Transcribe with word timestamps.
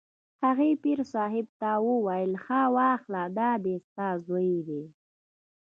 هغې 0.43 0.69
پیر 0.83 0.99
صاحب 1.13 1.45
ته 1.59 1.71
وویل: 1.89 2.31
ها 2.45 2.61
واخله 2.75 3.23
دا 3.39 3.51
دی 3.63 3.75
ستا 3.85 4.07
زوی 4.25 4.51
دی. 4.67 4.83